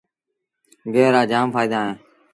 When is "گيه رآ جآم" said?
0.93-1.47